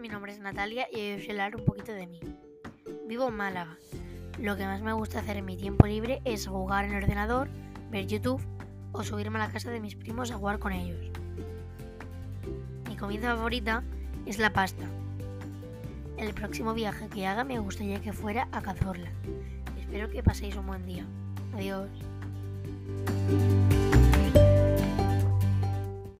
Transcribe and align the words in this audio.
Mi 0.00 0.08
nombre 0.08 0.30
es 0.30 0.38
Natalia 0.38 0.86
y 0.92 1.00
hoy 1.00 1.14
os 1.14 1.26
voy 1.26 1.26
a 1.26 1.30
hablar 1.32 1.56
un 1.56 1.64
poquito 1.64 1.92
de 1.92 2.06
mí. 2.06 2.20
Vivo 3.08 3.26
en 3.26 3.34
Málaga. 3.34 3.78
Lo 4.38 4.56
que 4.56 4.64
más 4.64 4.80
me 4.80 4.92
gusta 4.92 5.18
hacer 5.18 5.38
en 5.38 5.44
mi 5.44 5.56
tiempo 5.56 5.88
libre 5.88 6.22
es 6.24 6.46
jugar 6.46 6.84
en 6.84 6.92
el 6.92 7.02
ordenador, 7.02 7.48
ver 7.90 8.06
YouTube 8.06 8.40
o 8.92 9.02
subirme 9.02 9.40
a 9.40 9.46
la 9.48 9.52
casa 9.52 9.72
de 9.72 9.80
mis 9.80 9.96
primos 9.96 10.30
a 10.30 10.36
jugar 10.36 10.60
con 10.60 10.72
ellos. 10.72 11.10
Mi 12.88 12.96
comida 12.96 13.34
favorita 13.34 13.82
es 14.24 14.38
la 14.38 14.52
pasta. 14.52 14.84
El 16.16 16.32
próximo 16.32 16.74
viaje 16.74 17.08
que 17.08 17.26
haga 17.26 17.42
me 17.42 17.58
gustaría 17.58 18.00
que 18.00 18.12
fuera 18.12 18.46
a 18.52 18.62
Cazorla. 18.62 19.10
Espero 19.80 20.08
que 20.08 20.22
paséis 20.22 20.54
un 20.54 20.68
buen 20.68 20.86
día. 20.86 21.04
Adiós. 21.54 21.90